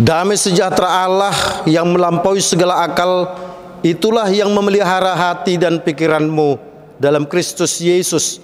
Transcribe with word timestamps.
Damai 0.00 0.40
sejahtera 0.40 1.04
Allah 1.04 1.36
yang 1.68 1.92
melampaui 1.92 2.40
segala 2.40 2.88
akal 2.88 3.36
itulah 3.84 4.24
yang 4.32 4.48
memelihara 4.48 5.12
hati 5.12 5.60
dan 5.60 5.76
pikiranmu 5.76 6.56
dalam 6.96 7.28
Kristus 7.28 7.76
Yesus. 7.84 8.40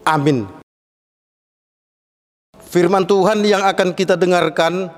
Amin. 0.00 0.48
Firman 2.72 3.04
Tuhan 3.04 3.44
yang 3.44 3.60
akan 3.68 3.92
kita 3.92 4.16
dengarkan 4.16 4.88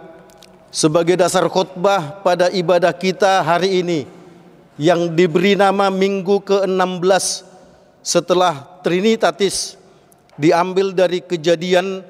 sebagai 0.71 1.19
dasar 1.19 1.51
khutbah 1.51 2.23
pada 2.23 2.55
ibadah 2.55 2.95
kita 2.95 3.43
hari 3.43 3.83
ini 3.83 4.07
yang 4.79 5.11
diberi 5.11 5.59
nama 5.59 5.91
Minggu 5.91 6.39
ke-16 6.39 7.43
setelah 7.99 8.63
Trinitatis 8.87 9.75
diambil 10.39 10.95
dari 10.95 11.19
kejadian 11.19 12.07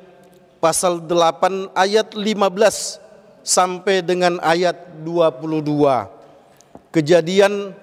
pasal 0.60 1.00
8 1.00 1.72
ayat 1.72 2.12
15 2.12 3.03
sampai 3.44 4.00
dengan 4.00 4.40
ayat 4.40 5.04
22. 5.04 6.08
Kejadian 6.88 7.76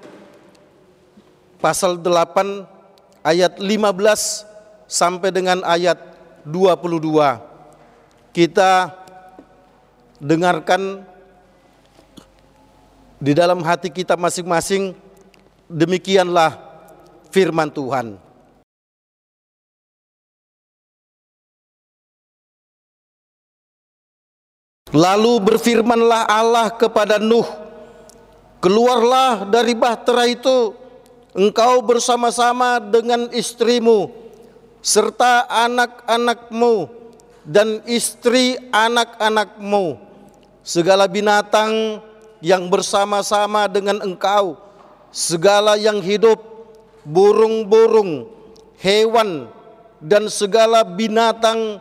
pasal 1.61 2.01
8 2.01 2.65
ayat 3.21 3.61
15 3.61 4.89
sampai 4.89 5.29
dengan 5.29 5.61
ayat 5.61 6.01
22 6.43 8.33
kita 8.33 8.89
dengarkan 10.17 11.05
di 13.21 13.37
dalam 13.37 13.61
hati 13.61 13.93
kita 13.93 14.17
masing-masing 14.17 14.97
demikianlah 15.69 16.57
firman 17.29 17.69
Tuhan. 17.69 18.17
Lalu 24.91 25.39
berfirmanlah 25.39 26.27
Allah 26.27 26.67
kepada 26.75 27.15
Nuh, 27.15 27.47
"Keluarlah 28.59 29.47
dari 29.47 29.71
bahtera 29.71 30.27
itu, 30.27 30.75
engkau 31.31 31.79
bersama-sama 31.79 32.79
dengan 32.83 33.31
istrimu 33.31 34.11
serta 34.83 35.47
anak-anakmu 35.47 36.89
dan 37.47 37.79
istri 37.87 38.57
anak-anakmu, 38.73 39.95
segala 40.65 41.07
binatang 41.07 42.01
yang 42.41 42.67
bersama-sama 42.67 43.69
dengan 43.69 44.01
engkau, 44.01 44.57
segala 45.13 45.77
yang 45.77 46.01
hidup, 46.01 46.41
burung-burung, 47.05 48.27
hewan, 48.81 49.47
dan 50.01 50.27
segala 50.27 50.81
binatang 50.81 51.79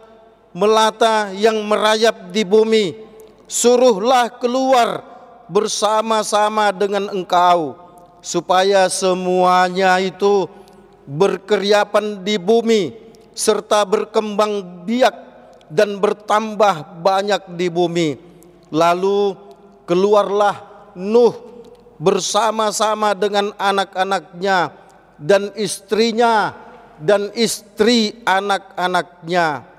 melata 0.51 1.31
yang 1.35 1.59
merayap 1.67 2.31
di 2.35 2.43
bumi, 2.43 2.95
suruhlah 3.47 4.31
keluar 4.39 5.03
bersama-sama 5.51 6.71
dengan 6.71 7.11
engkau, 7.11 7.75
supaya 8.23 8.87
semuanya 8.91 9.99
itu 9.99 10.47
berkeriapan 11.07 12.23
di 12.23 12.39
bumi 12.39 12.95
serta 13.35 13.83
berkembang 13.89 14.85
biak 14.87 15.17
dan 15.71 15.99
bertambah 16.03 17.03
banyak 17.03 17.55
di 17.55 17.67
bumi. 17.71 18.09
Lalu 18.71 19.35
keluarlah 19.87 20.71
Nuh 20.99 21.35
bersama-sama 22.03 23.15
dengan 23.15 23.55
anak-anaknya 23.55 24.75
dan 25.15 25.55
istrinya 25.55 26.51
dan 26.99 27.31
istri 27.39 28.19
anak-anaknya. 28.27 29.70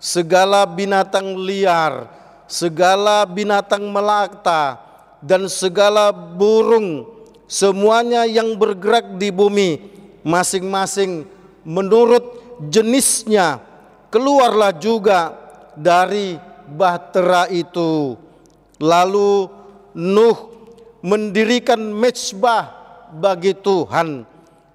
Segala 0.00 0.64
binatang 0.64 1.36
liar, 1.36 2.08
segala 2.48 3.28
binatang 3.28 3.84
melata 3.92 4.80
dan 5.20 5.44
segala 5.46 6.08
burung 6.08 7.04
semuanya 7.44 8.24
yang 8.24 8.56
bergerak 8.56 9.20
di 9.20 9.28
bumi 9.28 9.76
masing-masing 10.24 11.28
menurut 11.68 12.24
jenisnya 12.72 13.60
keluarlah 14.08 14.72
juga 14.72 15.36
dari 15.76 16.40
bahtera 16.64 17.46
itu. 17.52 18.16
Lalu 18.80 19.60
Nuh 19.90 20.38
mendirikan 21.02 21.82
mezbah 21.82 22.70
bagi 23.10 23.58
Tuhan 23.58 24.22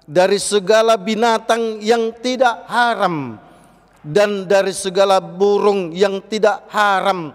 dari 0.04 0.36
segala 0.36 1.00
binatang 1.00 1.80
yang 1.80 2.12
tidak 2.20 2.68
haram 2.68 3.40
dan 4.06 4.46
dari 4.46 4.70
segala 4.70 5.18
burung 5.18 5.90
yang 5.90 6.22
tidak 6.30 6.70
haram 6.70 7.34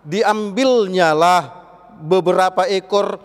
diambilnya 0.00 1.12
lah 1.12 1.42
beberapa 2.00 2.64
ekor. 2.64 3.20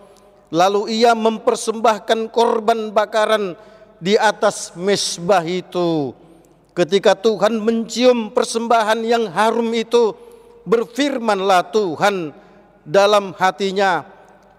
Lalu 0.52 1.00
ia 1.00 1.16
mempersembahkan 1.16 2.28
korban 2.28 2.92
bakaran 2.92 3.56
di 3.96 4.20
atas 4.20 4.76
mesbah 4.76 5.40
itu. 5.40 6.12
Ketika 6.76 7.16
Tuhan 7.16 7.56
mencium 7.56 8.28
persembahan 8.28 9.00
yang 9.00 9.32
harum 9.32 9.72
itu, 9.72 10.12
berfirmanlah 10.68 11.72
Tuhan 11.72 12.36
dalam 12.84 13.32
hatinya, 13.32 14.04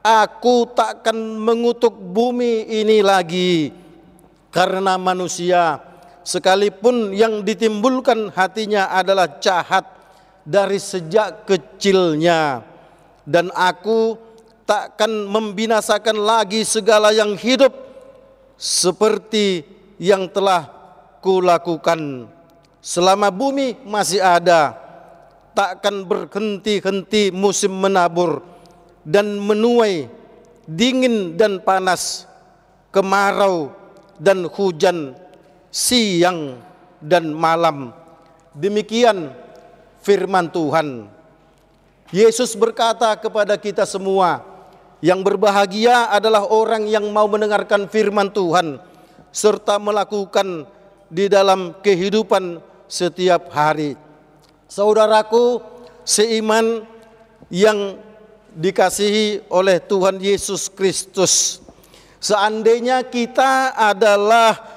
Aku 0.04 0.68
takkan 0.74 1.16
mengutuk 1.16 1.96
bumi 1.96 2.68
ini 2.68 3.00
lagi 3.00 3.72
karena 4.52 5.00
manusia 5.00 5.80
sekalipun 6.24 7.12
yang 7.12 7.44
ditimbulkan 7.44 8.32
hatinya 8.32 8.90
adalah 8.90 9.40
jahat 9.44 9.84
dari 10.44 10.80
sejak 10.80 11.48
kecilnya. 11.48 12.64
Dan 13.24 13.52
aku 13.56 14.20
takkan 14.68 15.12
membinasakan 15.28 16.20
lagi 16.20 16.68
segala 16.68 17.16
yang 17.16 17.36
hidup 17.40 17.72
seperti 18.60 19.64
yang 20.00 20.28
telah 20.28 20.68
kulakukan. 21.24 22.28
Selama 22.84 23.32
bumi 23.32 23.80
masih 23.88 24.20
ada 24.20 24.76
takkan 25.56 26.04
berhenti-henti 26.04 27.32
musim 27.32 27.72
menabur 27.72 28.44
dan 29.08 29.40
menuai 29.40 30.12
dingin 30.68 31.40
dan 31.40 31.64
panas 31.64 32.28
kemarau 32.92 33.72
dan 34.20 34.48
hujan 34.52 35.16
siang 35.74 36.62
dan 37.02 37.34
malam 37.34 37.90
demikian 38.54 39.34
firman 40.06 40.54
Tuhan 40.54 41.10
Yesus 42.14 42.54
berkata 42.54 43.18
kepada 43.18 43.58
kita 43.58 43.90
semua 43.90 44.46
yang 45.02 45.26
berbahagia 45.26 46.14
adalah 46.14 46.46
orang 46.46 46.86
yang 46.86 47.10
mau 47.10 47.26
mendengarkan 47.26 47.90
firman 47.90 48.30
Tuhan 48.30 48.78
serta 49.34 49.82
melakukan 49.82 50.70
di 51.10 51.26
dalam 51.28 51.76
kehidupan 51.82 52.62
setiap 52.88 53.50
hari. 53.52 53.98
Saudaraku 54.70 55.60
seiman 56.06 56.86
yang 57.50 57.98
dikasihi 58.54 59.50
oleh 59.50 59.82
Tuhan 59.82 60.22
Yesus 60.22 60.70
Kristus. 60.70 61.60
Seandainya 62.22 63.04
kita 63.04 63.76
adalah 63.76 64.73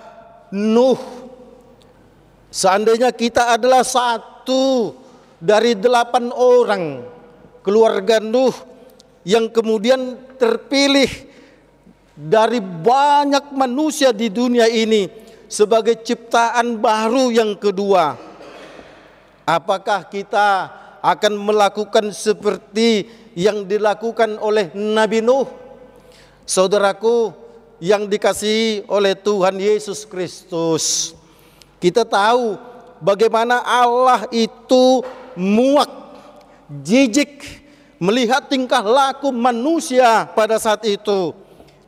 Nuh, 0.57 0.97
seandainya 2.49 3.13
kita 3.13 3.61
adalah 3.61 3.85
satu 3.85 4.97
dari 5.37 5.77
delapan 5.77 6.33
orang 6.33 7.05
keluarga 7.61 8.17
Nuh 8.25 8.57
yang 9.21 9.53
kemudian 9.53 10.17
terpilih 10.41 11.29
dari 12.17 12.65
banyak 12.65 13.53
manusia 13.53 14.17
di 14.17 14.33
dunia 14.33 14.65
ini 14.65 15.13
sebagai 15.45 16.01
ciptaan 16.01 16.81
baru 16.81 17.29
yang 17.29 17.53
kedua. 17.61 18.17
Apakah 19.45 20.09
kita 20.09 20.73
akan 21.05 21.37
melakukan 21.37 22.11
seperti 22.17 23.07
yang 23.37 23.69
dilakukan 23.69 24.41
oleh 24.41 24.73
Nabi 24.73 25.21
Nuh? 25.21 25.47
Saudaraku 26.49 27.46
yang 27.83 28.09
dikasihi 28.09 28.89
oleh 28.89 29.13
Tuhan 29.13 29.57
Yesus 29.61 30.09
Kristus. 30.09 31.13
Kita 31.77 32.09
tahu 32.09 32.57
bagaimana 33.01 33.61
Allah 33.61 34.25
itu 34.33 35.05
muak, 35.37 35.91
jijik 36.81 37.45
melihat 38.01 38.49
tingkah 38.49 38.81
laku 38.81 39.29
manusia 39.33 40.25
pada 40.33 40.57
saat 40.57 40.85
itu. 40.89 41.33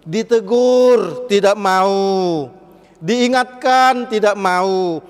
Ditegur 0.09 1.29
tidak 1.29 1.53
mau, 1.53 2.49
diingatkan 2.97 4.09
tidak 4.09 4.33
mau, 4.41 5.05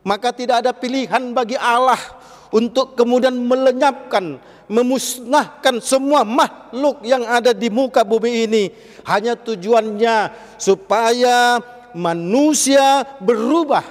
maka 0.00 0.32
tidak 0.32 0.64
ada 0.64 0.72
pilihan 0.72 1.36
bagi 1.36 1.60
Allah 1.60 2.00
untuk 2.48 2.96
kemudian 2.96 3.36
melenyapkan, 3.36 4.40
memusnahkan 4.70 5.82
semua 5.82 6.22
makhluk 6.22 7.02
yang 7.02 7.26
ada 7.26 7.50
di 7.50 7.66
muka 7.66 8.06
bumi 8.06 8.46
ini. 8.46 8.64
Hanya 9.02 9.34
tujuannya 9.34 10.30
supaya 10.62 11.58
manusia 11.90 13.02
berubah 13.18 13.82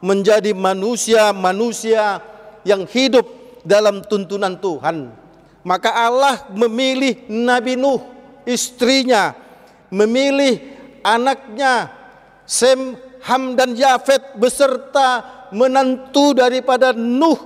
menjadi 0.00 0.56
manusia-manusia 0.56 2.24
yang 2.64 2.88
hidup 2.88 3.28
dalam 3.62 4.00
tuntunan 4.08 4.56
Tuhan. 4.56 5.12
Maka 5.62 5.94
Allah 5.94 6.48
memilih 6.50 7.28
Nabi 7.30 7.78
Nuh, 7.78 8.02
istrinya, 8.48 9.36
memilih 9.92 10.58
anaknya 11.04 11.92
Sem, 12.42 12.98
Ham 13.22 13.54
dan 13.54 13.78
Yafet 13.78 14.34
beserta 14.34 15.22
menantu 15.54 16.34
daripada 16.34 16.90
Nuh 16.90 17.38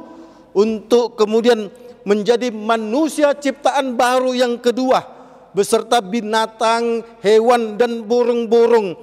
untuk 0.56 1.20
kemudian 1.20 1.68
menjadi 2.06 2.54
manusia 2.54 3.34
ciptaan 3.34 3.98
baru 3.98 4.30
yang 4.30 4.62
kedua 4.62 5.02
beserta 5.50 5.98
binatang, 5.98 7.02
hewan 7.24 7.74
dan 7.74 8.06
burung-burung 8.06 8.94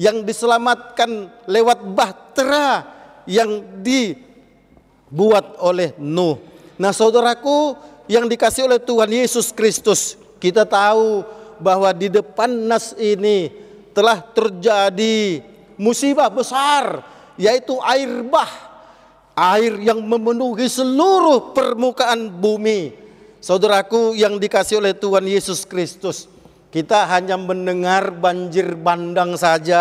yang 0.00 0.24
diselamatkan 0.24 1.28
lewat 1.50 1.82
bahtera 1.92 2.86
yang 3.26 3.82
dibuat 3.82 5.58
oleh 5.60 5.92
Nuh. 5.98 6.38
Nah, 6.78 6.94
saudaraku, 6.94 7.74
yang 8.06 8.30
dikasih 8.30 8.70
oleh 8.70 8.78
Tuhan 8.78 9.10
Yesus 9.10 9.50
Kristus. 9.50 10.14
Kita 10.38 10.62
tahu 10.62 11.26
bahwa 11.58 11.90
di 11.90 12.06
depan 12.06 12.48
nas 12.70 12.94
ini 12.94 13.50
telah 13.90 14.20
terjadi 14.20 15.42
musibah 15.80 16.28
besar 16.28 17.00
yaitu 17.40 17.76
air 17.84 18.20
bah 18.24 18.65
air 19.36 19.76
yang 19.84 20.00
memenuhi 20.00 20.66
seluruh 20.66 21.52
permukaan 21.52 22.32
bumi. 22.32 22.96
Saudaraku 23.38 24.16
yang 24.16 24.40
dikasih 24.40 24.80
oleh 24.80 24.96
Tuhan 24.96 25.28
Yesus 25.28 25.68
Kristus 25.68 26.26
kita 26.76 27.08
hanya 27.08 27.40
mendengar 27.40 28.12
banjir 28.12 28.76
bandang 28.76 29.32
saja. 29.38 29.80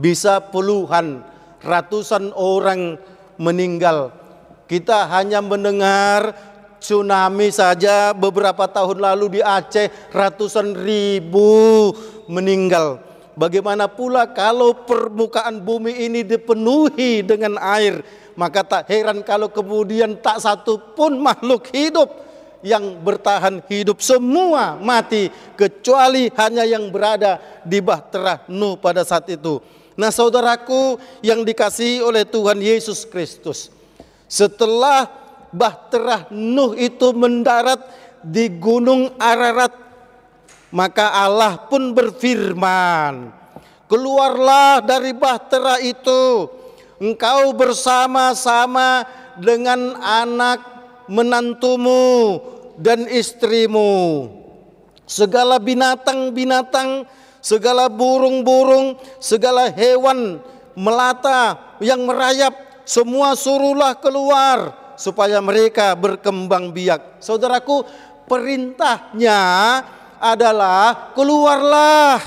Bisa 0.00 0.40
puluhan 0.40 1.20
ratusan 1.60 2.32
orang 2.32 2.96
meninggal. 3.36 4.14
Kita 4.64 5.04
hanya 5.12 5.44
mendengar 5.44 6.32
tsunami 6.80 7.52
saja. 7.52 8.16
Beberapa 8.16 8.64
tahun 8.64 9.12
lalu 9.12 9.36
di 9.36 9.40
Aceh 9.44 9.92
ratusan 10.08 10.72
ribu 10.72 11.92
meninggal. 12.32 13.04
Bagaimana 13.38 13.86
pula 13.86 14.26
kalau 14.34 14.74
permukaan 14.82 15.62
bumi 15.62 15.94
ini 16.10 16.26
dipenuhi 16.26 17.22
dengan 17.22 17.54
air, 17.62 18.02
maka 18.34 18.66
tak 18.66 18.90
heran 18.90 19.22
kalau 19.22 19.46
kemudian 19.46 20.18
tak 20.18 20.42
satu 20.42 20.98
pun 20.98 21.14
makhluk 21.22 21.70
hidup 21.70 22.10
yang 22.66 22.98
bertahan 22.98 23.62
hidup 23.70 24.02
semua 24.02 24.74
mati 24.82 25.30
kecuali 25.54 26.26
hanya 26.34 26.66
yang 26.66 26.90
berada 26.90 27.38
di 27.62 27.78
bahtera 27.78 28.42
Nuh 28.50 28.74
pada 28.74 29.06
saat 29.06 29.30
itu. 29.30 29.62
Nah, 29.94 30.10
saudaraku 30.10 30.98
yang 31.22 31.46
dikasihi 31.46 32.02
oleh 32.02 32.26
Tuhan 32.26 32.58
Yesus 32.58 33.06
Kristus, 33.06 33.70
setelah 34.26 35.06
bahtera 35.54 36.26
Nuh 36.34 36.74
itu 36.74 37.14
mendarat 37.14 37.86
di 38.26 38.50
gunung 38.50 39.14
Ararat 39.14 39.87
maka 40.68 41.12
Allah 41.14 41.68
pun 41.68 41.92
berfirman 41.96 43.32
keluarlah 43.88 44.84
dari 44.84 45.16
bahtera 45.16 45.80
itu 45.80 46.48
engkau 47.00 47.56
bersama-sama 47.56 49.06
dengan 49.38 49.96
anak 50.02 50.60
menantumu 51.08 52.38
dan 52.76 53.08
istrimu 53.08 54.28
segala 55.08 55.56
binatang-binatang 55.56 57.08
segala 57.40 57.88
burung-burung 57.88 59.00
segala 59.22 59.72
hewan 59.72 60.42
melata 60.76 61.56
yang 61.80 62.04
merayap 62.04 62.54
semua 62.88 63.36
suruhlah 63.36 63.98
keluar 64.00 64.72
supaya 64.98 65.38
mereka 65.44 65.92
berkembang 65.92 66.72
biak. 66.74 67.20
Saudaraku, 67.20 67.84
perintahnya 68.26 69.38
adalah 70.20 71.14
keluarlah, 71.14 72.18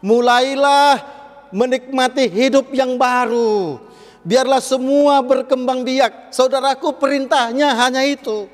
mulailah 0.00 1.02
menikmati 1.54 2.26
hidup 2.26 2.74
yang 2.74 2.98
baru. 2.98 3.78
Biarlah 4.24 4.58
semua 4.64 5.20
berkembang 5.20 5.84
biak. 5.84 6.32
Saudaraku, 6.32 6.96
perintahnya 6.96 7.76
hanya 7.76 8.02
itu. 8.08 8.48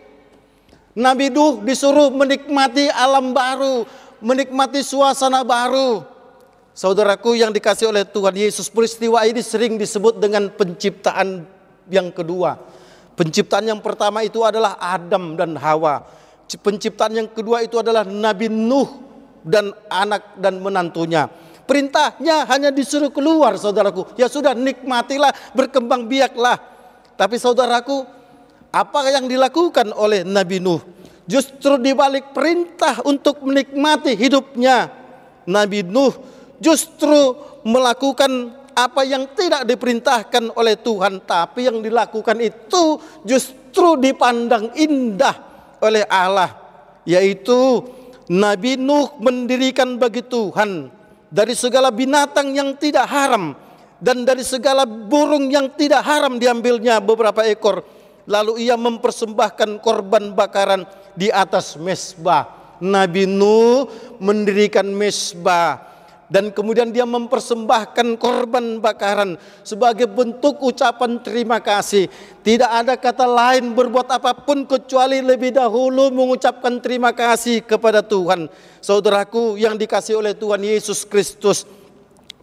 Nabi 0.99 1.31
Nuh 1.31 1.63
disuruh 1.63 2.11
menikmati 2.11 2.91
alam 2.91 3.31
baru, 3.31 3.87
menikmati 4.19 4.83
suasana 4.83 5.47
baru. 5.47 6.03
Saudaraku 6.75 7.39
yang 7.39 7.55
dikasih 7.55 7.95
oleh 7.95 8.03
Tuhan 8.03 8.35
Yesus, 8.35 8.67
peristiwa 8.67 9.23
ini 9.23 9.39
sering 9.41 9.79
disebut 9.79 10.19
dengan 10.19 10.51
penciptaan 10.51 11.47
yang 11.87 12.11
kedua. 12.11 12.59
Penciptaan 13.15 13.69
yang 13.71 13.81
pertama 13.85 14.25
itu 14.25 14.43
adalah 14.43 14.81
Adam 14.81 15.39
dan 15.39 15.55
Hawa. 15.55 16.03
Penciptaan 16.59 17.15
yang 17.15 17.29
kedua 17.31 17.63
itu 17.63 17.79
adalah 17.79 18.03
Nabi 18.03 18.51
Nuh 18.51 18.89
dan 19.47 19.71
anak 19.87 20.35
dan 20.41 20.59
menantunya. 20.59 21.31
Perintahnya 21.69 22.51
hanya 22.51 22.75
disuruh 22.75 23.15
keluar 23.15 23.55
saudaraku. 23.55 24.19
Ya 24.19 24.27
sudah 24.27 24.59
nikmatilah, 24.59 25.31
berkembang 25.55 26.11
biaklah. 26.11 26.59
Tapi 27.15 27.39
saudaraku, 27.39 28.03
apa 28.75 29.01
yang 29.15 29.31
dilakukan 29.31 29.95
oleh 29.95 30.27
Nabi 30.27 30.59
Nuh? 30.59 30.83
Justru 31.31 31.79
dibalik 31.79 32.35
perintah 32.35 32.99
untuk 33.07 33.47
menikmati 33.47 34.19
hidupnya. 34.19 34.91
Nabi 35.47 35.87
Nuh 35.87 36.11
justru 36.59 37.39
melakukan 37.63 38.59
apa 38.75 39.03
yang 39.03 39.31
tidak 39.35 39.67
diperintahkan 39.67 40.55
oleh 40.55 40.79
Tuhan 40.79 41.23
tapi 41.27 41.67
yang 41.67 41.83
dilakukan 41.83 42.39
itu 42.39 42.97
justru 43.27 43.99
dipandang 43.99 44.73
indah 44.79 45.50
oleh 45.81 46.05
Allah 46.09 46.57
yaitu 47.09 47.85
Nabi 48.31 48.79
Nuh 48.79 49.19
mendirikan 49.19 49.99
bagi 49.99 50.23
Tuhan 50.23 50.93
dari 51.33 51.55
segala 51.59 51.91
binatang 51.91 52.55
yang 52.55 52.79
tidak 52.79 53.11
haram 53.11 53.59
dan 53.99 54.23
dari 54.23 54.47
segala 54.47 54.87
burung 54.87 55.51
yang 55.51 55.69
tidak 55.75 56.07
haram 56.07 56.39
diambilnya 56.41 57.03
beberapa 57.03 57.43
ekor. 57.45 57.83
Lalu 58.31 58.71
ia 58.71 58.79
mempersembahkan 58.79 59.83
korban 59.83 60.31
bakaran 60.33 60.87
di 61.19 61.27
atas 61.29 61.75
mesbah. 61.75 62.79
Nabi 62.81 63.29
Nuh 63.29 63.91
mendirikan 64.23 64.89
mesbah 64.89 65.83
dan 66.31 66.55
kemudian 66.55 66.95
dia 66.95 67.03
mempersembahkan 67.03 68.15
korban 68.15 68.79
bakaran 68.79 69.35
sebagai 69.67 70.07
bentuk 70.07 70.63
ucapan 70.63 71.19
terima 71.19 71.59
kasih. 71.59 72.07
Tidak 72.47 72.71
ada 72.71 72.95
kata 72.95 73.27
lain 73.27 73.75
berbuat 73.75 74.07
apa 74.07 74.33
pun 74.47 74.63
kecuali 74.63 75.19
lebih 75.21 75.51
dahulu 75.51 76.15
mengucapkan 76.15 76.79
terima 76.79 77.11
kasih 77.11 77.67
kepada 77.67 78.01
Tuhan. 78.01 78.47
Saudaraku 78.79 79.59
yang 79.59 79.75
dikasih 79.75 80.23
oleh 80.23 80.33
Tuhan 80.39 80.63
Yesus 80.63 81.03
Kristus, 81.03 81.67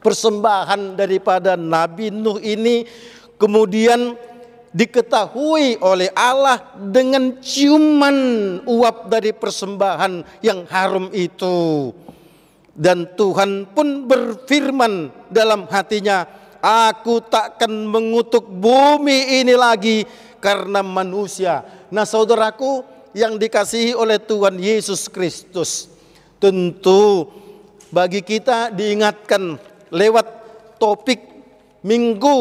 persembahan 0.04 1.00
daripada 1.00 1.56
Nabi 1.56 2.12
Nuh 2.12 2.44
ini 2.44 2.84
kemudian 3.40 4.20
diketahui 4.76 5.80
oleh 5.80 6.12
Allah 6.12 6.76
dengan 6.76 7.40
ciuman 7.40 8.18
uap 8.68 9.08
dari 9.08 9.32
persembahan 9.32 10.44
yang 10.44 10.68
harum 10.68 11.08
itu. 11.16 11.90
Dan 12.78 13.18
Tuhan 13.18 13.74
pun 13.74 14.06
berfirman 14.06 15.10
dalam 15.34 15.66
hatinya, 15.66 16.30
Aku 16.62 17.26
takkan 17.26 17.70
mengutuk 17.90 18.46
bumi 18.46 19.42
ini 19.42 19.58
lagi 19.58 20.06
karena 20.38 20.86
manusia. 20.86 21.66
Nah 21.90 22.06
saudaraku 22.06 22.86
yang 23.18 23.38
dikasihi 23.42 23.98
oleh 23.98 24.22
Tuhan 24.22 24.62
Yesus 24.62 25.10
Kristus. 25.10 25.90
Tentu 26.38 27.30
bagi 27.90 28.22
kita 28.22 28.70
diingatkan 28.70 29.58
lewat 29.90 30.28
topik 30.78 31.22
minggu 31.82 32.38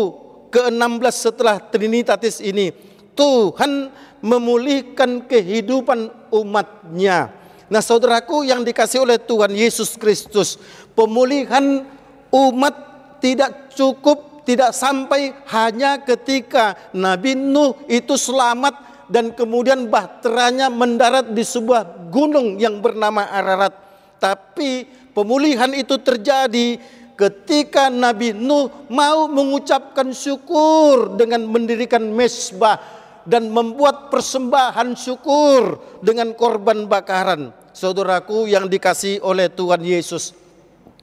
ke-16 0.53 1.15
setelah 1.17 1.57
Trinitatis 1.61 2.45
ini. 2.45 2.73
Tuhan 3.17 3.89
memulihkan 4.21 5.25
kehidupan 5.25 6.29
umatnya 6.29 7.33
Nah 7.67 7.83
saudaraku 7.83 8.47
yang 8.47 8.63
dikasih 8.63 9.03
oleh 9.03 9.19
Tuhan 9.19 9.51
Yesus 9.51 9.99
Kristus, 9.99 10.55
pemulihan 10.95 11.83
umat 12.31 12.75
tidak 13.19 13.75
cukup, 13.75 14.47
tidak 14.47 14.71
sampai 14.71 15.35
hanya 15.51 15.99
ketika 15.99 16.79
Nabi 16.95 17.35
Nuh 17.35 17.75
itu 17.91 18.15
selamat 18.15 19.07
dan 19.11 19.35
kemudian 19.35 19.91
bahteranya 19.91 20.71
mendarat 20.71 21.31
di 21.35 21.43
sebuah 21.43 22.11
gunung 22.11 22.59
yang 22.59 22.79
bernama 22.79 23.27
Ararat. 23.27 23.75
Tapi 24.23 24.87
pemulihan 25.11 25.71
itu 25.75 25.99
terjadi 25.99 26.79
ketika 27.19 27.91
Nabi 27.91 28.31
Nuh 28.31 28.71
mau 28.87 29.27
mengucapkan 29.27 30.15
syukur 30.15 31.19
dengan 31.19 31.43
mendirikan 31.51 32.07
mesbah 32.15 33.06
dan 33.27 33.51
membuat 33.51 34.09
persembahan 34.09 34.95
syukur 34.95 35.83
dengan 36.01 36.33
korban 36.33 36.87
bakaran. 36.87 37.51
Saudaraku 37.77 38.49
yang 38.49 38.71
dikasih 38.71 39.21
oleh 39.21 39.53
Tuhan 39.53 39.85
Yesus, 39.85 40.33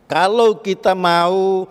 kalau 0.10 0.58
kita 0.58 0.98
mau 0.98 1.70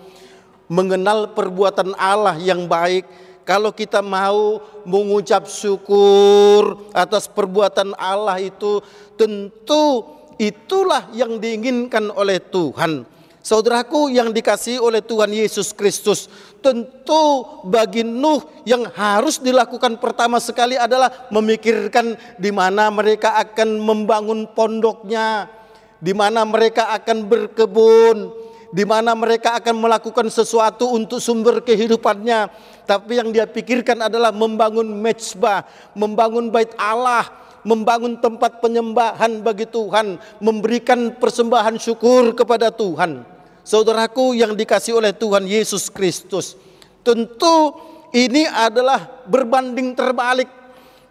mengenal 0.71 1.35
perbuatan 1.35 1.97
Allah 1.99 2.39
yang 2.39 2.71
baik, 2.71 3.09
kalau 3.43 3.75
kita 3.75 3.99
mau 3.99 4.63
mengucap 4.87 5.51
syukur 5.51 6.79
atas 6.95 7.27
perbuatan 7.27 7.99
Allah 7.99 8.39
itu 8.39 8.79
tentu 9.19 10.07
itulah 10.39 11.11
yang 11.11 11.43
diinginkan 11.43 12.15
oleh 12.15 12.39
Tuhan. 12.39 13.12
Saudaraku 13.43 14.07
yang 14.15 14.31
dikasihi 14.31 14.79
oleh 14.79 15.03
Tuhan 15.03 15.35
Yesus 15.35 15.75
Kristus, 15.75 16.31
tentu 16.63 17.43
bagi 17.67 18.07
Nuh 18.07 18.39
yang 18.63 18.87
harus 18.95 19.43
dilakukan 19.43 19.99
pertama 19.99 20.39
sekali 20.39 20.79
adalah 20.79 21.27
memikirkan 21.35 22.15
di 22.39 22.55
mana 22.55 22.87
mereka 22.95 23.35
akan 23.43 23.83
membangun 23.83 24.47
pondoknya, 24.55 25.51
di 25.99 26.15
mana 26.15 26.47
mereka 26.47 26.95
akan 26.95 27.27
berkebun, 27.27 28.31
di 28.71 28.87
mana 28.87 29.11
mereka 29.19 29.59
akan 29.59 29.75
melakukan 29.75 30.31
sesuatu 30.31 30.95
untuk 30.95 31.19
sumber 31.19 31.67
kehidupannya. 31.67 32.47
Tapi 32.87 33.27
yang 33.27 33.35
dia 33.35 33.51
pikirkan 33.51 34.07
adalah 34.07 34.31
membangun 34.31 34.87
mezbah, 34.87 35.67
membangun 35.99 36.47
bait 36.47 36.71
Allah, 36.79 37.42
membangun 37.63 38.19
tempat 38.19 38.59
penyembahan 38.63 39.43
bagi 39.43 39.67
Tuhan, 39.67 40.19
memberikan 40.43 41.15
persembahan 41.19 41.79
syukur 41.79 42.35
kepada 42.35 42.71
Tuhan. 42.75 43.23
Saudaraku 43.63 44.35
yang 44.35 44.59
dikasih 44.59 44.99
oleh 44.99 45.15
Tuhan 45.15 45.47
Yesus 45.47 45.87
Kristus. 45.87 46.59
Tentu 47.07 47.75
ini 48.11 48.47
adalah 48.47 49.23
berbanding 49.27 49.95
terbalik 49.95 50.51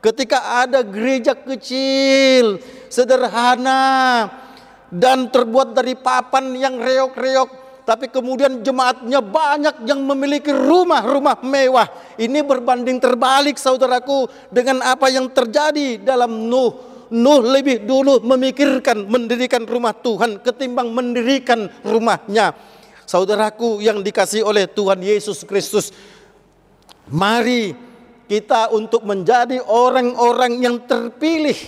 ketika 0.04 0.66
ada 0.66 0.84
gereja 0.84 1.38
kecil, 1.38 2.60
sederhana 2.92 4.28
dan 4.92 5.32
terbuat 5.32 5.72
dari 5.72 5.96
papan 5.96 6.52
yang 6.60 6.76
reok-reok 6.82 7.61
tapi 7.84 8.10
kemudian 8.10 8.62
jemaatnya 8.62 9.20
banyak 9.20 9.86
yang 9.90 10.02
memiliki 10.06 10.54
rumah-rumah 10.54 11.42
mewah. 11.42 11.88
Ini 12.16 12.46
berbanding 12.46 13.02
terbalik 13.02 13.58
saudaraku 13.58 14.30
dengan 14.54 14.86
apa 14.86 15.10
yang 15.10 15.30
terjadi 15.32 16.02
dalam 16.02 16.50
Nuh 16.50 16.92
Nuh 17.12 17.44
lebih 17.44 17.84
dulu 17.84 18.24
memikirkan 18.24 19.04
mendirikan 19.04 19.68
rumah 19.68 19.92
Tuhan 19.92 20.40
ketimbang 20.40 20.96
mendirikan 20.96 21.68
rumahnya. 21.84 22.56
Saudaraku 23.04 23.84
yang 23.84 24.00
dikasih 24.00 24.48
oleh 24.48 24.64
Tuhan 24.72 25.04
Yesus 25.04 25.44
Kristus, 25.44 25.92
mari 27.12 27.76
kita 28.32 28.72
untuk 28.72 29.04
menjadi 29.04 29.60
orang-orang 29.60 30.64
yang 30.64 30.80
terpilih 30.88 31.60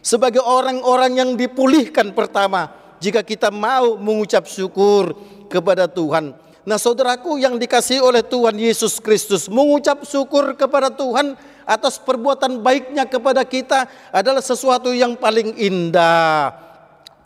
sebagai 0.00 0.40
orang-orang 0.40 1.20
yang 1.20 1.30
dipulihkan 1.36 2.16
pertama 2.16 2.72
jika 2.96 3.20
kita 3.20 3.52
mau 3.52 4.00
mengucap 4.00 4.48
syukur 4.48 5.12
kepada 5.48 5.88
Tuhan. 5.88 6.36
Nah, 6.68 6.76
saudaraku 6.76 7.40
yang 7.40 7.56
dikasih 7.56 8.04
oleh 8.04 8.20
Tuhan 8.20 8.52
Yesus 8.60 9.00
Kristus, 9.00 9.48
mengucap 9.48 10.04
syukur 10.04 10.52
kepada 10.52 10.92
Tuhan 10.92 11.32
atas 11.64 11.96
perbuatan 11.96 12.60
baiknya 12.60 13.08
kepada 13.08 13.40
kita 13.40 13.88
adalah 14.12 14.44
sesuatu 14.44 14.92
yang 14.92 15.16
paling 15.16 15.56
indah. 15.56 16.52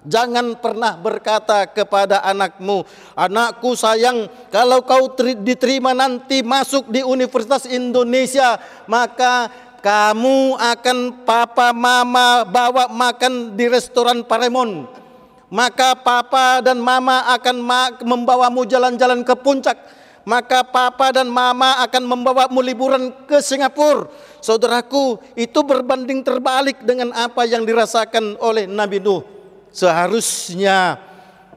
Jangan 0.06 0.58
pernah 0.58 0.98
berkata 0.98 1.66
kepada 1.66 2.22
anakmu, 2.26 2.86
anakku 3.18 3.74
sayang, 3.74 4.30
kalau 4.50 4.82
kau 4.82 5.10
diterima 5.42 5.94
nanti 5.94 6.42
masuk 6.42 6.90
di 6.90 7.06
Universitas 7.06 7.66
Indonesia, 7.66 8.58
maka 8.90 9.50
kamu 9.82 10.54
akan 10.58 10.98
papa 11.26 11.74
mama 11.74 12.46
bawa 12.46 12.86
makan 12.90 13.58
di 13.58 13.66
restoran 13.66 14.22
Paremon. 14.22 15.01
Maka 15.52 15.92
papa 15.92 16.64
dan 16.64 16.80
mama 16.80 17.28
akan 17.36 17.60
membawamu 18.00 18.64
jalan-jalan 18.64 19.20
ke 19.20 19.36
puncak 19.36 19.76
maka 20.22 20.62
papa 20.62 21.10
dan 21.10 21.26
mama 21.26 21.82
akan 21.82 22.02
membawamu 22.06 22.62
liburan 22.62 23.10
ke 23.26 23.42
Singapura. 23.42 24.06
Saudaraku, 24.42 25.18
itu 25.38 25.62
berbanding 25.62 26.22
terbalik 26.22 26.82
dengan 26.82 27.14
apa 27.14 27.46
yang 27.46 27.66
dirasakan 27.66 28.38
oleh 28.38 28.66
Nabi 28.66 28.98
Nuh. 29.02 29.22
Seharusnya 29.70 30.98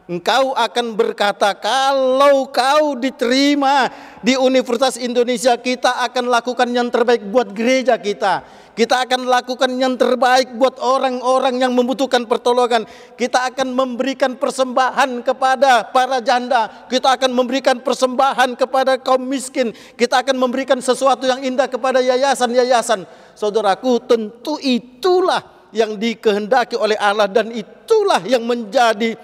engkau 0.05 0.53
akan 0.53 0.95
berkata, 0.97 1.53
kalau 1.57 2.49
kau 2.49 2.97
diterima 2.97 3.89
di 4.21 4.37
Universitas 4.37 4.97
Indonesia, 4.97 5.57
kita 5.57 6.05
akan 6.09 6.29
lakukan 6.29 6.69
yang 6.69 6.89
terbaik 6.89 7.25
buat 7.29 7.53
gereja 7.53 7.97
kita 7.97 8.65
kita 8.75 9.07
akan 9.07 9.31
lakukan 9.31 9.71
yang 9.79 9.95
terbaik 9.95 10.51
buat 10.59 10.75
orang-orang 10.83 11.63
yang 11.63 11.71
membutuhkan 11.71 12.27
pertolongan. 12.27 12.83
Kita 13.15 13.47
akan 13.47 13.71
memberikan 13.71 14.35
persembahan 14.35 15.23
kepada 15.23 15.87
para 15.95 16.19
janda. 16.19 16.67
Kita 16.91 17.15
akan 17.15 17.31
memberikan 17.31 17.79
persembahan 17.79 18.59
kepada 18.59 18.99
kaum 18.99 19.23
miskin. 19.23 19.71
Kita 19.95 20.19
akan 20.19 20.35
memberikan 20.35 20.83
sesuatu 20.83 21.23
yang 21.23 21.39
indah 21.39 21.71
kepada 21.71 22.03
yayasan-yayasan. 22.03 23.07
Saudaraku, 23.31 24.03
tentu 24.03 24.59
itulah 24.59 25.71
yang 25.71 25.95
dikehendaki 25.95 26.75
oleh 26.75 26.99
Allah 26.99 27.31
dan 27.31 27.55
itulah 27.55 28.19
yang 28.27 28.43
menjadi 28.43 29.15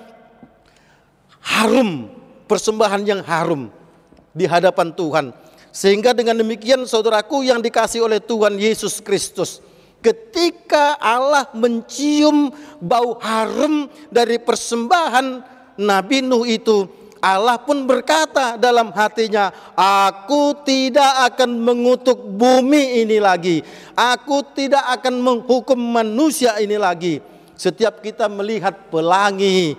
harum, 1.41 2.09
persembahan 2.45 3.01
yang 3.03 3.21
harum 3.25 3.73
di 4.31 4.45
hadapan 4.47 4.93
Tuhan. 4.93 5.25
Sehingga 5.71 6.11
dengan 6.11 6.39
demikian 6.39 6.83
saudaraku 6.83 7.47
yang 7.47 7.63
dikasih 7.63 8.03
oleh 8.03 8.19
Tuhan 8.19 8.59
Yesus 8.59 8.99
Kristus. 8.99 9.63
Ketika 10.01 10.97
Allah 10.97 11.47
mencium 11.53 12.49
bau 12.81 13.21
harum 13.21 13.85
dari 14.09 14.41
persembahan 14.41 15.45
Nabi 15.77 16.25
Nuh 16.25 16.43
itu, 16.43 16.89
Allah 17.21 17.61
pun 17.61 17.85
berkata 17.85 18.57
dalam 18.57 18.89
hatinya, 18.91 19.53
Aku 19.77 20.57
tidak 20.65 21.31
akan 21.31 21.53
mengutuk 21.61 22.17
bumi 22.17 23.05
ini 23.05 23.21
lagi. 23.21 23.61
Aku 23.93 24.41
tidak 24.57 24.81
akan 24.99 25.21
menghukum 25.21 25.77
manusia 25.77 26.57
ini 26.57 26.81
lagi. 26.81 27.21
Setiap 27.53 28.01
kita 28.01 28.25
melihat 28.25 28.89
pelangi 28.89 29.77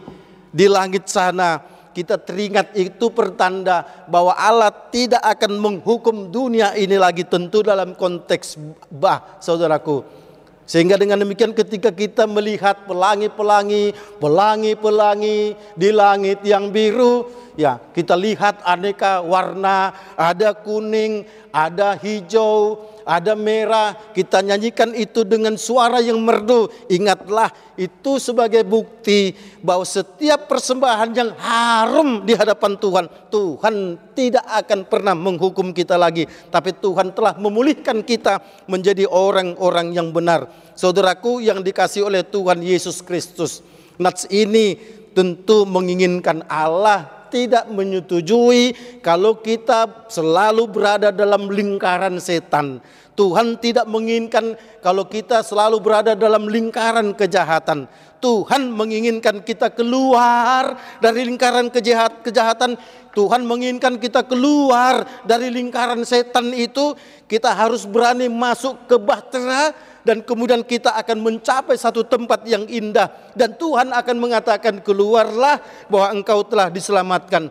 di 0.53 0.69
langit 0.69 1.09
sana, 1.09 1.65
kita 1.93 2.21
teringat 2.21 2.77
itu 2.77 3.13
pertanda 3.13 3.85
bahwa 4.09 4.33
Allah 4.37 4.73
tidak 4.93 5.21
akan 5.21 5.61
menghukum 5.61 6.29
dunia 6.33 6.77
ini 6.77 6.97
lagi 6.97 7.25
tentu 7.25 7.65
dalam 7.65 7.97
konteks 7.97 8.61
bah 8.89 9.41
saudaraku. 9.41 10.23
Sehingga 10.63 10.97
dengan 10.97 11.21
demikian 11.21 11.53
ketika 11.53 11.93
kita 11.93 12.25
melihat 12.25 12.89
pelangi-pelangi, 12.89 13.93
pelangi-pelangi 14.23 15.39
di 15.75 15.91
langit 15.93 16.41
yang 16.47 16.73
biru, 16.73 17.29
ya 17.59 17.81
kita 17.93 18.17
lihat 18.17 18.65
aneka 18.65 19.21
warna, 19.21 19.93
ada 20.17 20.57
kuning, 20.57 21.25
ada 21.53 21.97
hijau, 22.01 22.81
ada 23.05 23.37
merah, 23.37 23.95
kita 24.15 24.41
nyanyikan 24.41 24.95
itu 24.97 25.23
dengan 25.27 25.59
suara 25.59 26.01
yang 26.01 26.19
merdu. 26.23 26.71
Ingatlah 26.89 27.53
itu 27.77 28.17
sebagai 28.17 28.63
bukti 28.65 29.35
bahwa 29.61 29.85
setiap 29.85 30.49
persembahan 30.49 31.11
yang 31.13 31.31
harum 31.37 32.25
di 32.25 32.33
hadapan 32.33 32.79
Tuhan, 32.79 33.07
Tuhan 33.29 33.75
tidak 34.17 34.45
akan 34.65 34.81
pernah 34.89 35.15
menghukum 35.15 35.75
kita 35.75 35.99
lagi, 35.99 36.27
tapi 36.49 36.73
Tuhan 36.77 37.13
telah 37.13 37.37
memulihkan 37.37 38.01
kita 38.03 38.41
menjadi 38.67 39.05
orang-orang 39.09 39.93
yang 39.93 40.11
benar. 40.11 40.49
Saudaraku 40.73 41.45
yang 41.45 41.61
dikasih 41.61 42.09
oleh 42.09 42.25
Tuhan 42.25 42.65
Yesus 42.65 43.05
Kristus, 43.05 43.61
nats 44.01 44.25
ini 44.33 44.81
tentu 45.13 45.69
menginginkan 45.69 46.41
Allah 46.49 47.22
tidak 47.33 47.65
menyetujui 47.73 48.77
kalau 49.01 49.41
kita 49.41 50.05
selalu 50.13 50.69
berada 50.69 51.09
dalam 51.09 51.49
lingkaran 51.49 52.21
setan. 52.21 52.85
Tuhan 53.13 53.61
tidak 53.61 53.85
menginginkan 53.89 54.57
kalau 54.81 55.05
kita 55.05 55.45
selalu 55.45 55.81
berada 55.81 56.13
dalam 56.13 56.49
lingkaran 56.49 57.13
kejahatan. 57.13 57.89
Tuhan 58.23 58.73
menginginkan 58.73 59.43
kita 59.43 59.75
keluar 59.75 60.79
dari 61.03 61.27
lingkaran 61.27 61.69
kejahat, 61.69 62.23
kejahatan. 62.23 62.79
Tuhan 63.13 63.45
menginginkan 63.45 64.01
kita 64.01 64.25
keluar 64.25 65.05
dari 65.29 65.53
lingkaran 65.53 66.07
setan 66.07 66.55
itu. 66.57 66.97
Kita 67.29 67.53
harus 67.53 67.85
berani 67.85 68.31
masuk 68.33 68.89
ke 68.89 68.97
bahtera 68.97 69.75
dan 70.03 70.23
kemudian 70.23 70.67
kita 70.67 70.95
akan 70.99 71.19
mencapai 71.23 71.79
satu 71.79 72.03
tempat 72.03 72.43
yang 72.47 72.67
indah 72.67 73.11
dan 73.39 73.55
Tuhan 73.55 73.95
akan 73.95 74.17
mengatakan 74.19 74.83
keluarlah 74.83 75.63
bahwa 75.87 76.09
engkau 76.15 76.43
telah 76.47 76.69
diselamatkan. 76.69 77.51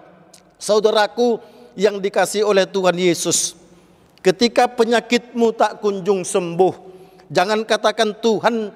Saudaraku 0.61 1.41
yang 1.79 1.97
dikasih 1.97 2.43
oleh 2.43 2.67
Tuhan 2.67 2.93
Yesus, 2.99 3.55
ketika 4.19 4.67
penyakitmu 4.67 5.55
tak 5.55 5.79
kunjung 5.79 6.27
sembuh, 6.27 6.73
jangan 7.31 7.63
katakan 7.63 8.19
Tuhan 8.19 8.69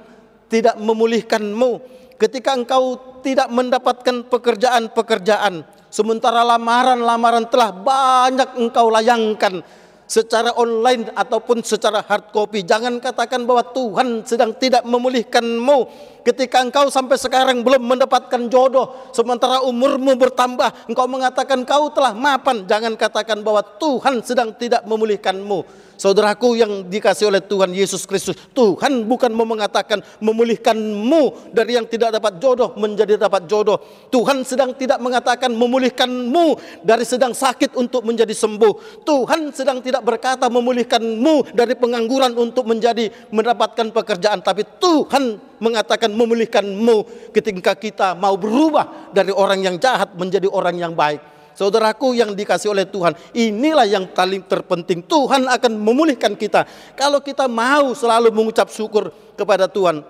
tidak 0.48 0.79
memulihkanmu. 0.79 1.94
Ketika 2.15 2.55
engkau 2.55 2.96
tidak 3.20 3.51
mendapatkan 3.51 4.24
pekerjaan-pekerjaan, 4.32 5.67
sementara 5.91 6.48
lamaran-lamaran 6.48 7.44
telah 7.51 7.75
banyak 7.75 8.55
engkau 8.55 8.88
layangkan, 8.88 9.60
secara 10.05 10.53
online 10.57 11.09
ataupun 11.13 11.65
secara 11.65 12.01
hard 12.05 12.29
copy. 12.29 12.62
Jangan 12.62 13.01
katakan 13.01 13.43
bahwa 13.43 13.65
Tuhan 13.74 14.21
sedang 14.25 14.53
tidak 14.57 14.85
memulihkanmu. 14.85 15.79
Ketika 16.25 16.58
engkau 16.58 16.89
sampai 16.89 17.22
sekarang 17.22 17.62
belum 17.62 17.86
mendapatkan 17.86 18.50
jodoh, 18.50 19.13
sementara 19.13 19.62
umurmu 19.62 20.17
bertambah, 20.17 20.89
engkau 20.89 21.05
mengatakan 21.05 21.62
kau 21.62 21.94
telah 21.94 22.17
mapan, 22.17 22.65
jangan 22.65 22.98
katakan 22.98 23.46
bahwa 23.46 23.62
Tuhan 23.77 24.25
sedang 24.25 24.50
tidak 24.58 24.82
memulihkanmu. 24.89 25.86
Saudaraku 25.96 26.60
yang 26.60 26.91
dikasih 26.91 27.32
oleh 27.32 27.39
Tuhan 27.39 27.72
Yesus 27.72 28.03
Kristus, 28.03 28.36
Tuhan 28.51 29.08
bukan 29.08 29.32
mau 29.32 29.48
mengatakan 29.48 30.03
memulihkanmu 30.20 31.53
dari 31.55 31.79
yang 31.79 31.88
tidak 31.88 32.20
dapat 32.20 32.41
jodoh 32.41 32.75
menjadi 32.75 33.15
dapat 33.15 33.48
jodoh. 33.48 33.79
Tuhan 34.12 34.44
sedang 34.44 34.75
tidak 34.75 35.00
mengatakan 35.00 35.55
memulihkanmu 35.55 36.60
dari 36.84 37.08
sedang 37.08 37.32
sakit 37.32 37.79
untuk 37.79 38.03
menjadi 38.03 38.34
sembuh. 38.36 39.05
Tuhan 39.08 39.55
sedang 39.55 39.79
tidak 39.79 40.03
berkata 40.03 40.51
memulihkanmu 40.51 41.55
dari 41.55 41.77
pengangguran 41.79 42.36
untuk 42.36 42.67
menjadi 42.67 43.08
mendapatkan 43.32 43.94
pekerjaan, 43.96 44.44
tapi 44.44 44.67
Tuhan 44.82 45.54
mengatakan 45.59 46.12
memulihkanmu 46.12 47.29
ketika 47.31 47.74
kita 47.75 48.07
mau 48.15 48.35
berubah 48.35 49.12
dari 49.12 49.31
orang 49.31 49.63
yang 49.63 49.75
jahat 49.79 50.13
menjadi 50.15 50.47
orang 50.51 50.75
yang 50.75 50.93
baik. 50.93 51.35
Saudaraku 51.55 52.12
yang 52.12 52.35
dikasih 52.35 52.75
oleh 52.75 52.83
Tuhan, 52.83 53.15
inilah 53.31 53.88
yang 53.88 54.12
paling 54.12 54.43
terpenting. 54.43 55.00
Tuhan 55.00 55.47
akan 55.47 55.71
memulihkan 55.79 56.35
kita 56.35 56.67
kalau 57.00 57.24
kita 57.24 57.47
mau 57.47 57.95
selalu 57.95 58.27
mengucap 58.35 58.67
syukur 58.67 59.07
kepada 59.39 59.71
Tuhan. 59.71 60.03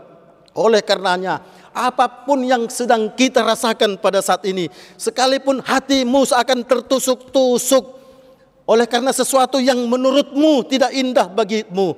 Oleh 0.58 0.82
karenanya, 0.82 1.46
apa 1.76 2.08
pun 2.26 2.42
yang 2.42 2.66
sedang 2.72 3.12
kita 3.14 3.44
rasakan 3.44 4.00
pada 4.02 4.24
saat 4.24 4.42
ini, 4.48 4.72
sekalipun 4.98 5.62
hatimu 5.62 6.24
akan 6.34 6.64
tertusuk-tusuk 6.64 7.84
oleh 8.66 8.90
karena 8.90 9.14
sesuatu 9.14 9.62
yang 9.62 9.78
menurutmu 9.86 10.66
tidak 10.66 10.90
indah 10.96 11.30
bagimu, 11.30 11.94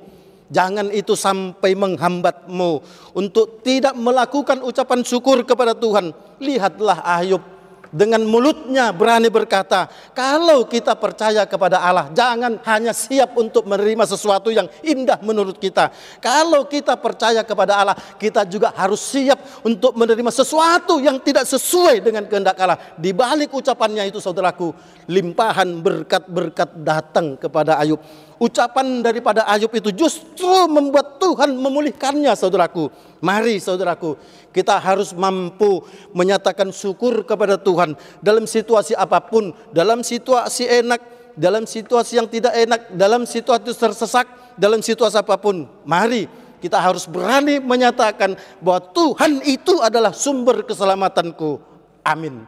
jangan 0.48 0.88
itu 0.92 1.14
sampai 1.14 1.76
menghambatmu 1.76 2.82
untuk 3.16 3.60
tidak 3.64 3.94
melakukan 3.96 4.60
ucapan 4.64 5.00
syukur 5.04 5.44
kepada 5.44 5.72
Tuhan. 5.76 6.12
Lihatlah 6.40 7.04
Ayub 7.04 7.58
dengan 7.88 8.20
mulutnya 8.28 8.92
berani 8.92 9.32
berkata, 9.32 9.88
kalau 10.12 10.68
kita 10.68 10.92
percaya 10.96 11.48
kepada 11.48 11.80
Allah, 11.80 12.12
jangan 12.12 12.60
hanya 12.68 12.92
siap 12.92 13.32
untuk 13.36 13.64
menerima 13.64 14.04
sesuatu 14.04 14.52
yang 14.52 14.68
indah 14.84 15.16
menurut 15.24 15.56
kita. 15.56 15.88
Kalau 16.20 16.68
kita 16.68 17.00
percaya 17.00 17.40
kepada 17.40 17.80
Allah, 17.80 17.96
kita 18.20 18.44
juga 18.44 18.76
harus 18.76 19.00
siap 19.00 19.64
untuk 19.64 19.96
menerima 19.96 20.28
sesuatu 20.28 21.00
yang 21.00 21.16
tidak 21.24 21.48
sesuai 21.48 22.04
dengan 22.04 22.28
kehendak 22.28 22.60
Allah. 22.60 22.80
Di 23.00 23.16
balik 23.16 23.56
ucapannya 23.56 24.04
itu 24.04 24.20
saudaraku, 24.20 24.76
limpahan 25.08 25.80
berkat-berkat 25.80 26.84
datang 26.84 27.40
kepada 27.40 27.80
Ayub. 27.80 28.27
Ucapan 28.38 29.02
daripada 29.02 29.42
Ayub 29.50 29.74
itu 29.74 29.90
justru 29.90 30.70
membuat 30.70 31.18
Tuhan 31.18 31.58
memulihkannya 31.58 32.30
saudaraku. 32.38 32.86
Mari 33.18 33.58
saudaraku, 33.58 34.14
kita 34.54 34.78
harus 34.78 35.10
mampu 35.10 35.82
menyatakan 36.14 36.70
syukur 36.70 37.26
kepada 37.26 37.58
Tuhan 37.58 37.98
dalam 38.22 38.46
situasi 38.46 38.94
apa 38.94 39.18
pun, 39.26 39.50
dalam 39.74 40.06
situasi 40.06 40.70
enak, 40.70 41.02
dalam 41.34 41.66
situasi 41.66 42.22
yang 42.22 42.30
tidak 42.30 42.54
enak, 42.54 42.94
dalam 42.94 43.26
situasi 43.26 43.74
tersesak, 43.74 44.26
dalam 44.54 44.86
situasi 44.86 45.18
apa 45.18 45.34
pun. 45.34 45.66
Mari 45.82 46.30
kita 46.62 46.78
harus 46.78 47.06
berani 47.10 47.58
menyatakan 47.58 48.38
bahwa 48.62 48.82
Tuhan 48.94 49.42
itu 49.46 49.82
adalah 49.82 50.14
sumber 50.14 50.62
keselamatanku. 50.62 51.58
Amin. 52.06 52.46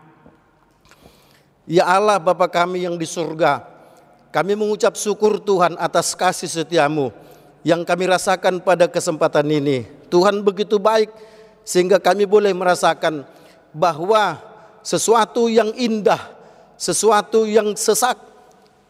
Ya 1.71 1.87
Allah 1.87 2.19
Bapa 2.19 2.51
kami 2.51 2.83
yang 2.83 2.99
di 2.99 3.07
surga, 3.07 3.63
kami 4.31 4.55
mengucap 4.55 4.95
syukur 4.95 5.43
Tuhan 5.43 5.75
atas 5.75 6.15
kasih 6.15 6.47
setiamu 6.47 7.11
yang 7.67 7.83
kami 7.83 8.07
rasakan 8.07 8.63
pada 8.63 8.87
kesempatan 8.87 9.47
ini. 9.51 9.87
Tuhan 10.07 10.43
begitu 10.47 10.79
baik 10.79 11.11
sehingga 11.67 11.99
kami 11.99 12.31
boleh 12.31 12.55
merasakan 12.55 13.27
bahwa 13.75 14.39
sesuatu 14.87 15.51
yang 15.51 15.75
indah, 15.75 16.19
sesuatu 16.79 17.43
yang 17.47 17.75
sesak 17.75 18.19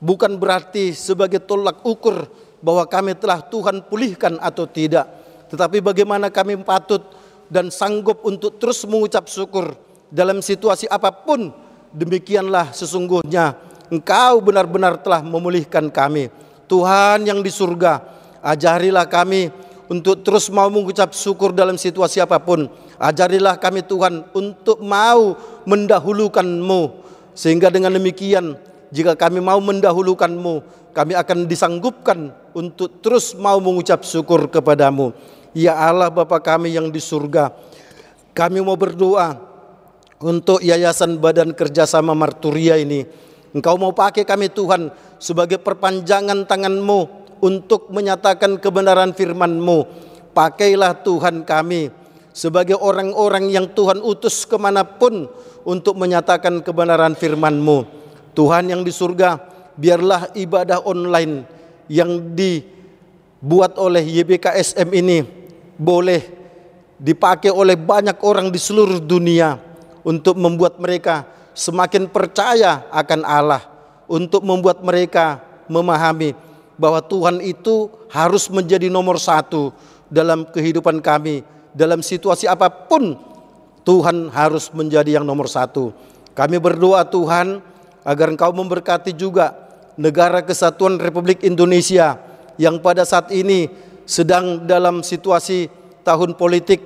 bukan 0.01 0.37
berarti 0.37 0.93
sebagai 0.93 1.41
tolak 1.41 1.81
ukur 1.89 2.29
bahwa 2.61 2.85
kami 2.85 3.17
telah 3.17 3.41
Tuhan 3.41 3.85
pulihkan 3.89 4.37
atau 4.41 4.69
tidak. 4.69 5.09
Tetapi 5.49 5.81
bagaimana 5.81 6.29
kami 6.29 6.61
patut 6.61 7.03
dan 7.49 7.73
sanggup 7.73 8.23
untuk 8.29 8.61
terus 8.61 8.85
mengucap 8.85 9.27
syukur 9.27 9.73
dalam 10.13 10.45
situasi 10.45 10.85
apa 10.87 11.11
pun. 11.11 11.49
Demikianlah 11.91 12.71
sesungguhnya 12.71 13.70
Engkau 13.91 14.39
benar-benar 14.39 15.03
telah 15.03 15.19
memulihkan 15.19 15.91
kami. 15.91 16.31
Tuhan 16.71 17.27
yang 17.27 17.43
di 17.43 17.51
surga, 17.51 17.99
ajarilah 18.39 19.11
kami 19.11 19.51
untuk 19.91 20.23
terus 20.23 20.47
mau 20.47 20.71
mengucap 20.71 21.11
syukur 21.11 21.51
dalam 21.51 21.75
situasi 21.75 22.23
apa 22.23 22.39
pun. 22.39 22.71
Ajarilah 23.03 23.59
kami 23.59 23.83
Tuhan 23.83 24.31
untuk 24.31 24.79
mau 24.79 25.35
mendahulukanmu. 25.67 27.03
Sehingga 27.35 27.67
dengan 27.75 27.91
demikian, 27.99 28.55
jika 28.95 29.19
kami 29.19 29.43
mau 29.43 29.59
mendahulukanmu, 29.59 30.63
kami 30.95 31.19
akan 31.19 31.51
disanggupkan 31.51 32.31
untuk 32.55 33.03
terus 33.03 33.35
mau 33.35 33.59
mengucap 33.59 34.07
syukur 34.07 34.47
kepadamu. 34.47 35.11
Ya 35.51 35.75
Allah 35.75 36.15
Bapa 36.15 36.39
kami 36.39 36.79
yang 36.79 36.95
di 36.95 37.03
surga, 37.03 37.51
kami 38.31 38.63
mau 38.63 38.79
berdoa 38.79 39.35
untuk 40.23 40.63
Yayasan 40.63 41.19
Badan 41.19 41.51
Kerjasama 41.51 42.15
Marturia 42.15 42.79
ini 42.79 43.03
Engkau 43.51 43.75
mau 43.75 43.91
pakai 43.91 44.23
kami 44.23 44.47
Tuhan 44.51 44.95
sebagai 45.19 45.59
perpanjangan 45.59 46.47
tanganmu 46.47 47.01
untuk 47.43 47.91
menyatakan 47.91 48.61
kebenaran 48.63 49.11
firman-Mu. 49.11 49.79
Pakailah 50.31 51.03
Tuhan 51.03 51.43
kami 51.43 51.91
sebagai 52.31 52.79
orang-orang 52.79 53.51
yang 53.51 53.67
Tuhan 53.75 53.99
utus 53.99 54.47
ke 54.47 54.55
mana 54.55 54.87
pun 54.87 55.27
untuk 55.67 55.99
menyatakan 55.99 56.63
kebenaran 56.63 57.19
firman-Mu. 57.19 57.85
Tuhan 58.39 58.71
yang 58.71 58.87
di 58.87 58.95
surga, 58.95 59.43
biarlah 59.75 60.31
ibadah 60.39 60.87
online 60.87 61.43
yang 61.91 62.31
dibuat 62.39 63.75
oleh 63.83 64.07
YBKSM 64.07 64.89
ini 64.95 65.27
boleh 65.75 66.23
dipakai 67.01 67.51
oleh 67.51 67.75
banyak 67.75 68.21
orang 68.23 68.53
di 68.53 68.61
seluruh 68.61 69.03
dunia 69.03 69.59
untuk 70.07 70.39
membuat 70.39 70.79
mereka 70.79 71.40
semakin 71.61 72.09
percaya 72.09 72.89
akan 72.89 73.21
Allah 73.21 73.61
untuk 74.09 74.41
membuat 74.41 74.81
mereka 74.81 75.45
memahami 75.69 76.33
bahwa 76.81 77.05
Tuhan 77.05 77.45
itu 77.45 77.93
harus 78.09 78.49
menjadi 78.49 78.89
nomor 78.89 79.21
satu 79.21 79.77
dalam 80.09 80.49
kehidupan 80.49 81.05
kami. 81.05 81.45
Dalam 81.77 82.01
situasi 82.01 82.49
apa 82.49 82.73
pun, 82.73 83.15
Tuhan 83.85 84.33
harus 84.33 84.73
menjadi 84.73 85.21
yang 85.21 85.29
nomor 85.29 85.47
satu. 85.47 85.93
Kami 86.33 86.57
berdoa 86.57 87.05
Tuhan 87.05 87.61
agar 88.03 88.33
Engkau 88.33 88.51
memberkati 88.57 89.13
juga 89.13 89.53
negara 90.01 90.41
kesatuan 90.41 90.97
Republik 90.97 91.45
Indonesia 91.45 92.17
yang 92.57 92.81
pada 92.81 93.05
saat 93.05 93.29
ini 93.31 93.69
sedang 94.09 94.65
dalam 94.65 95.05
situasi 95.05 95.69
tahun 96.03 96.35
politik, 96.35 96.81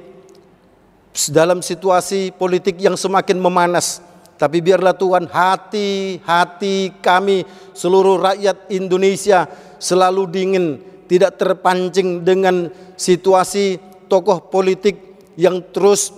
dalam 1.30 1.62
situasi 1.62 2.34
politik 2.34 2.76
yang 2.82 2.98
semakin 2.98 3.38
memanas 3.38 4.02
tapi 4.34 4.58
biarlah 4.58 4.94
Tuhan 4.98 5.30
hati-hati 5.30 6.98
kami 6.98 7.46
seluruh 7.70 8.18
rakyat 8.18 8.66
Indonesia 8.74 9.46
selalu 9.78 10.22
dingin, 10.26 10.66
tidak 11.06 11.38
terpancing 11.38 12.26
dengan 12.26 12.66
situasi 12.98 13.78
tokoh 14.10 14.50
politik 14.50 14.98
yang 15.38 15.62
terus 15.70 16.10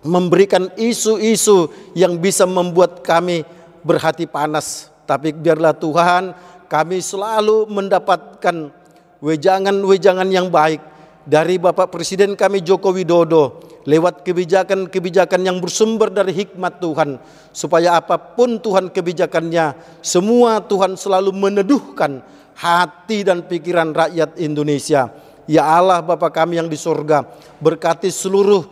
memberikan 0.00 0.72
isu-isu 0.80 1.68
yang 1.92 2.16
bisa 2.16 2.48
membuat 2.48 3.04
kami 3.04 3.44
berhati 3.84 4.24
panas. 4.24 4.88
Tapi 5.04 5.36
biarlah 5.36 5.76
Tuhan 5.76 6.32
kami 6.64 7.04
selalu 7.04 7.68
mendapatkan 7.68 8.72
wejangan-wejangan 9.20 10.28
yang 10.32 10.48
baik 10.48 10.80
dari 11.28 11.60
Bapak 11.60 11.92
Presiden 11.92 12.32
kami 12.32 12.64
Joko 12.64 12.96
Widodo 12.96 13.69
lewat 13.88 14.26
kebijakan-kebijakan 14.28 15.40
yang 15.40 15.56
bersumber 15.62 16.12
dari 16.12 16.36
hikmat 16.36 16.82
Tuhan 16.82 17.16
supaya 17.54 17.96
apa 17.96 18.20
pun 18.20 18.60
Tuhan 18.60 18.92
kebijakannya 18.92 19.72
semua 20.04 20.60
Tuhan 20.60 21.00
selalu 21.00 21.32
meneduhkan 21.32 22.20
hati 22.56 23.24
dan 23.24 23.48
pikiran 23.48 23.96
rakyat 23.96 24.36
Indonesia. 24.36 25.08
Ya 25.48 25.64
Allah 25.64 26.04
Bapa 26.04 26.28
kami 26.28 26.60
yang 26.60 26.68
di 26.68 26.76
surga 26.76 27.24
berkati 27.58 28.12
seluruh 28.12 28.68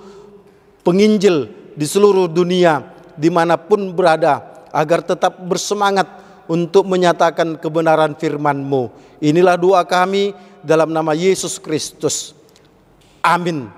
penginjil 0.85 1.49
di 1.73 1.87
seluruh 1.89 2.29
dunia 2.29 2.85
di 3.17 3.33
mana 3.33 3.57
pun 3.57 3.91
berada 3.97 4.45
agar 4.71 5.01
tetap 5.03 5.41
bersemangat 5.41 6.07
untuk 6.47 6.85
menyatakan 6.85 7.57
kebenaran 7.57 8.15
firman-Mu. 8.15 8.93
Inilah 9.25 9.57
doa 9.59 9.83
kami 9.89 10.37
dalam 10.63 10.93
nama 10.93 11.17
Yesus 11.17 11.57
Kristus. 11.59 12.37
Amin 13.25 13.78